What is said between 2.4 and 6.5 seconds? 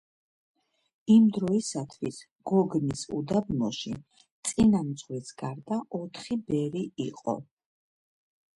გოგნის უდაბნოში, წინამძღვრის გარდა, ოთხი